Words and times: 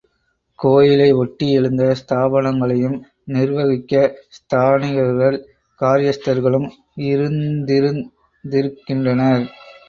கோயிலை 0.59 1.13
ஒட்டி 1.13 1.51
எழுந்த 1.51 1.95
ஸ்தாபனங்களையும் 1.99 3.03
நிர்வகிக்க 3.25 4.15
ஸ்தானிகர்கள், 4.37 5.37
காரியஸ்தர்களும் 5.81 6.67
இருந்திருக்கின்றனர். 7.11 9.45